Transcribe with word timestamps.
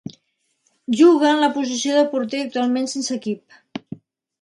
Juga 1.01 1.27
en 1.33 1.43
la 1.45 1.51
posició 1.59 1.99
de 1.99 2.07
porter 2.17 2.43
actualment 2.47 2.93
sense 2.97 3.19
equip. 3.23 3.89